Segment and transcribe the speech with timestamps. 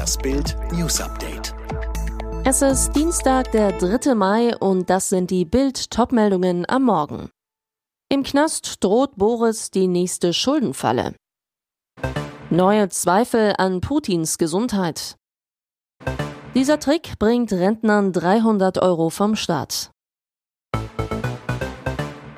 [0.00, 1.54] Das Bild News Update.
[2.46, 4.14] Es ist Dienstag, der 3.
[4.14, 7.28] Mai und das sind die Bild-Top-Meldungen am Morgen.
[8.08, 11.16] Im Knast droht Boris die nächste Schuldenfalle.
[12.48, 15.16] Neue Zweifel an Putins Gesundheit.
[16.54, 19.90] Dieser Trick bringt Rentnern 300 Euro vom Staat.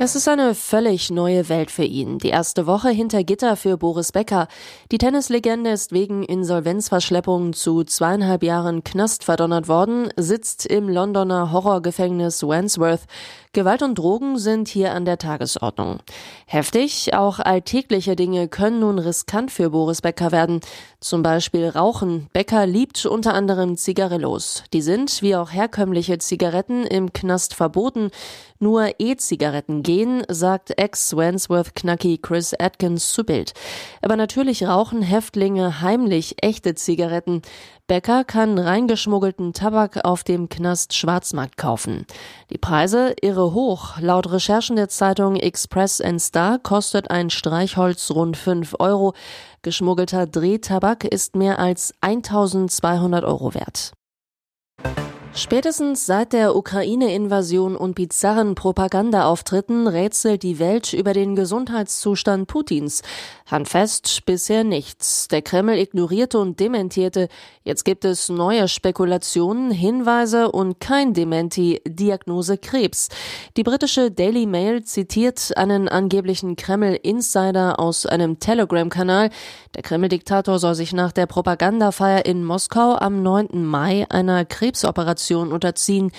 [0.00, 2.18] Es ist eine völlig neue Welt für ihn.
[2.18, 4.46] Die erste Woche hinter Gitter für Boris Becker.
[4.92, 12.44] Die Tennislegende ist wegen Insolvenzverschleppung zu zweieinhalb Jahren Knast verdonnert worden, sitzt im Londoner Horrorgefängnis
[12.44, 13.06] Wandsworth.
[13.52, 16.00] Gewalt und Drogen sind hier an der Tagesordnung.
[16.46, 20.60] Heftig, auch alltägliche Dinge können nun riskant für Boris Becker werden.
[21.00, 22.28] Zum Beispiel Rauchen.
[22.32, 24.64] Becker liebt unter anderem Zigarillos.
[24.72, 28.10] Die sind, wie auch herkömmliche Zigaretten, im Knast verboten.
[28.58, 33.54] Nur E-Zigaretten gehen, sagt Ex-Wandsworth-Knacki Chris Atkins zu Bild.
[34.02, 37.42] Aber natürlich rauchen Häftlinge heimlich echte Zigaretten.
[37.88, 42.04] Becker kann reingeschmuggelten Tabak auf dem Knast Schwarzmarkt kaufen.
[42.50, 43.98] Die Preise irre hoch.
[43.98, 49.14] Laut Recherchen der Zeitung Express and Star kostet ein Streichholz rund 5 Euro.
[49.62, 53.94] Geschmuggelter Drehtabak ist mehr als 1200 Euro wert.
[55.34, 63.02] Spätestens seit der Ukraine-Invasion und bizarren Propagandaauftritten rätselt die Welt über den Gesundheitszustand Putins.
[63.46, 65.28] Handfest bisher nichts.
[65.28, 67.28] Der Kreml ignorierte und dementierte.
[67.62, 73.08] Jetzt gibt es neue Spekulationen, Hinweise und kein Dementi, Diagnose Krebs.
[73.56, 79.30] Die britische Daily Mail zitiert einen angeblichen Kreml-Insider aus einem Telegram-Kanal.
[79.74, 83.64] Der Kreml-Diktator soll sich nach der Propagandafeier in Moskau am 9.
[83.64, 86.12] Mai einer Krebsoperation Operation unterziehen.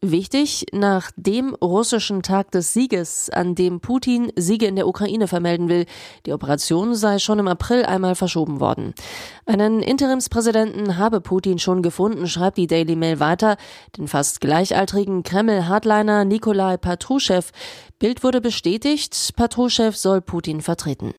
[0.00, 5.68] Wichtig, nach dem russischen Tag des Sieges, an dem Putin Siege in der Ukraine vermelden
[5.68, 5.86] will,
[6.24, 8.94] die Operation sei schon im April einmal verschoben worden.
[9.44, 13.56] Einen Interimspräsidenten habe Putin schon gefunden, schreibt die Daily Mail weiter.
[13.96, 17.42] Den fast gleichaltrigen Kreml-Hardliner Nikolai Patruschew.
[17.98, 21.12] Bild wurde bestätigt, Patruschew soll Putin vertreten.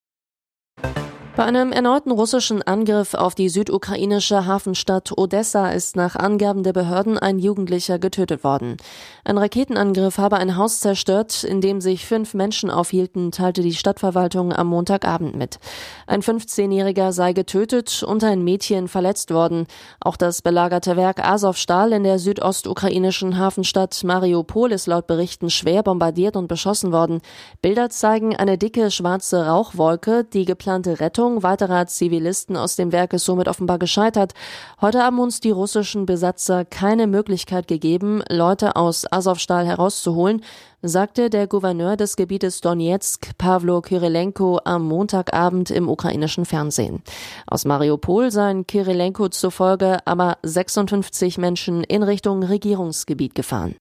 [1.39, 7.17] Bei einem erneuten russischen Angriff auf die südukrainische Hafenstadt Odessa ist nach Angaben der Behörden
[7.17, 8.75] ein Jugendlicher getötet worden.
[9.23, 14.51] Ein Raketenangriff habe ein Haus zerstört, in dem sich fünf Menschen aufhielten, teilte die Stadtverwaltung
[14.51, 15.59] am Montagabend mit.
[16.07, 19.65] Ein 15-Jähriger sei getötet und ein Mädchen verletzt worden.
[20.01, 26.35] Auch das belagerte Werk Azovstal in der südostukrainischen Hafenstadt Mariupol ist laut Berichten schwer bombardiert
[26.35, 27.21] und beschossen worden.
[27.61, 33.13] Bilder zeigen eine dicke schwarze Rauchwolke, die geplante Rettung Rettung weiterer Zivilisten aus dem Werk
[33.13, 34.33] ist somit offenbar gescheitert.
[34.81, 40.41] Heute haben uns die russischen Besatzer keine Möglichkeit gegeben, Leute aus Azovstal herauszuholen,
[40.81, 47.03] sagte der Gouverneur des Gebietes Donetsk, Pavlo Kyrilenko, am Montagabend im ukrainischen Fernsehen.
[47.45, 53.75] Aus Mariupol seien Kyrilenko zufolge aber 56 Menschen in Richtung Regierungsgebiet gefahren.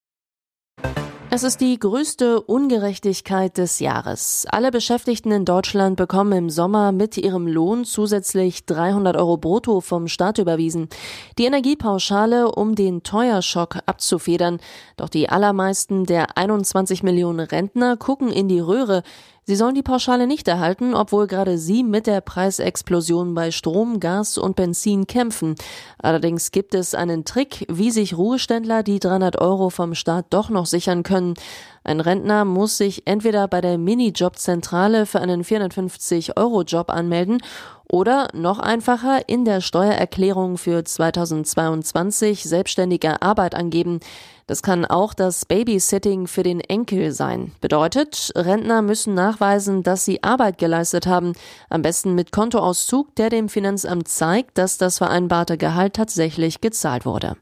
[1.31, 4.47] Es ist die größte Ungerechtigkeit des Jahres.
[4.49, 10.07] Alle Beschäftigten in Deutschland bekommen im Sommer mit ihrem Lohn zusätzlich 300 Euro brutto vom
[10.07, 10.89] Staat überwiesen.
[11.37, 14.59] Die Energiepauschale, um den Teuerschock abzufedern.
[14.97, 19.03] Doch die allermeisten der 21 Millionen Rentner gucken in die Röhre.
[19.49, 24.37] Sie sollen die Pauschale nicht erhalten, obwohl gerade sie mit der Preisexplosion bei Strom, Gas
[24.37, 25.55] und Benzin kämpfen.
[25.97, 30.67] Allerdings gibt es einen Trick, wie sich Ruheständler die 300 Euro vom Staat doch noch
[30.67, 31.33] sichern können.
[31.83, 37.41] Ein Rentner muss sich entweder bei der Minijobzentrale für einen 450-Euro-Job anmelden
[37.91, 43.99] oder noch einfacher in der Steuererklärung für 2022 selbstständige Arbeit angeben.
[44.47, 47.51] Das kann auch das Babysitting für den Enkel sein.
[47.61, 51.33] Bedeutet, Rentner müssen nachweisen, dass sie Arbeit geleistet haben.
[51.69, 57.37] Am besten mit Kontoauszug, der dem Finanzamt zeigt, dass das vereinbarte Gehalt tatsächlich gezahlt wurde.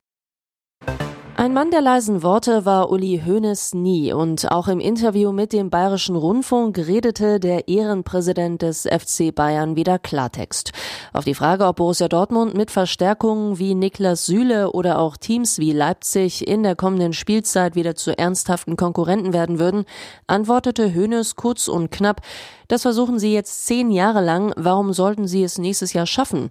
[1.40, 5.70] Ein Mann der leisen Worte war Uli Hoeneß nie und auch im Interview mit dem
[5.70, 10.72] Bayerischen Rundfunk redete der Ehrenpräsident des FC Bayern wieder Klartext.
[11.14, 15.74] Auf die Frage, ob Borussia Dortmund mit Verstärkungen wie Niklas Süle oder auch Teams wie
[15.74, 19.86] Leipzig in der kommenden Spielzeit wieder zu ernsthaften Konkurrenten werden würden,
[20.26, 22.22] antwortete Hoeneß kurz und knapp,
[22.68, 24.54] das versuchen sie jetzt zehn Jahre lang.
[24.58, 26.50] Warum sollten sie es nächstes Jahr schaffen?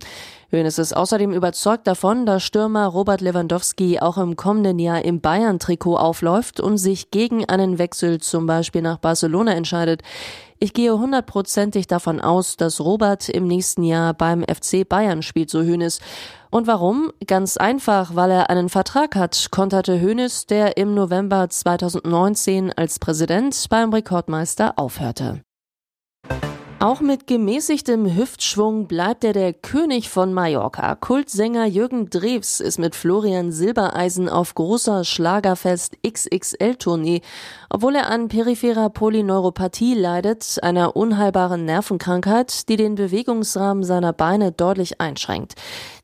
[0.51, 5.97] Hönes ist außerdem überzeugt davon, dass Stürmer Robert Lewandowski auch im kommenden Jahr im Bayern-Trikot
[5.97, 10.03] aufläuft und sich gegen einen Wechsel zum Beispiel nach Barcelona entscheidet.
[10.59, 15.63] Ich gehe hundertprozentig davon aus, dass Robert im nächsten Jahr beim FC Bayern spielt, so
[15.63, 16.01] Hönes.
[16.51, 17.13] Und warum?
[17.27, 23.67] Ganz einfach, weil er einen Vertrag hat, konterte Hönes, der im November 2019 als Präsident
[23.69, 25.46] beim Rekordmeister aufhörte.
[26.79, 30.95] Auch mit gemäßigtem Hüftschwung bleibt er der König von Mallorca.
[30.95, 37.23] Kultsänger Jürgen Drews ist mit Florian Silbereisen auf großer Schlagerfest XXL-Tournee.
[37.71, 45.01] Obwohl er an peripherer Polyneuropathie leidet, einer unheilbaren Nervenkrankheit, die den Bewegungsrahmen seiner Beine deutlich
[45.01, 45.55] einschränkt.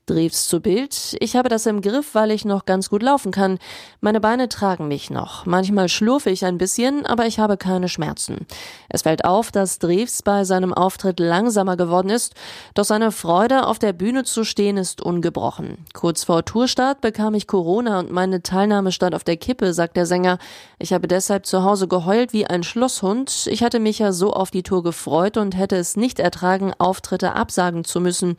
[0.05, 1.15] Drews zu Bild.
[1.21, 3.57] Ich habe das im Griff, weil ich noch ganz gut laufen kann.
[4.01, 5.45] Meine Beine tragen mich noch.
[5.45, 8.45] Manchmal schlurfe ich ein bisschen, aber ich habe keine Schmerzen.
[8.89, 12.33] Es fällt auf, dass Drews bei seinem Auftritt langsamer geworden ist,
[12.73, 15.77] doch seine Freude, auf der Bühne zu stehen, ist ungebrochen.
[15.93, 20.05] Kurz vor Tourstart bekam ich Corona und meine Teilnahme stand auf der Kippe, sagt der
[20.05, 20.37] Sänger.
[20.79, 23.47] Ich habe deshalb zu Hause geheult wie ein Schlosshund.
[23.49, 27.35] Ich hatte mich ja so auf die Tour gefreut und hätte es nicht ertragen, Auftritte
[27.35, 28.35] absagen zu müssen.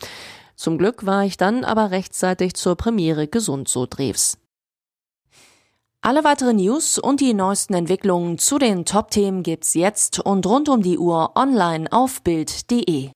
[0.56, 4.38] Zum Glück war ich dann aber rechtzeitig zur Premiere gesund, so Drews.
[6.00, 10.82] Alle weiteren News und die neuesten Entwicklungen zu den Top-Themen gibt's jetzt und rund um
[10.82, 13.10] die Uhr online auf Bild.de.